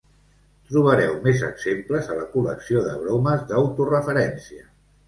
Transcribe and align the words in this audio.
Trobareu 0.69 1.13
més 1.27 1.43
exemples 1.49 2.09
a 2.09 2.17
la 2.23 2.27
col·lecció 2.33 2.85
de 2.89 2.99
bromes 3.05 3.47
d'autoreferència. 3.55 4.69